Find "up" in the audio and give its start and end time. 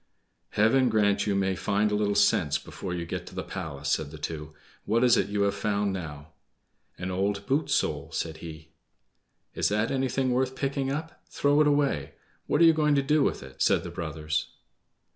10.91-11.21